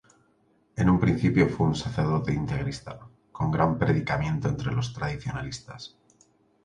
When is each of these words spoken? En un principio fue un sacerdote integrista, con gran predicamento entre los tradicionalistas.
En 0.75 0.89
un 0.89 0.99
principio 0.99 1.47
fue 1.47 1.67
un 1.67 1.75
sacerdote 1.75 2.33
integrista, 2.33 2.99
con 3.31 3.51
gran 3.51 3.77
predicamento 3.77 4.47
entre 4.49 4.71
los 4.71 4.91
tradicionalistas. 4.93 5.95